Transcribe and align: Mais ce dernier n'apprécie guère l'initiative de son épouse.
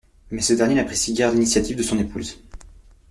Mais 0.31 0.41
ce 0.41 0.53
dernier 0.53 0.73
n'apprécie 0.73 1.13
guère 1.13 1.31
l'initiative 1.31 1.75
de 1.77 1.83
son 1.83 1.99
épouse. 1.99 2.39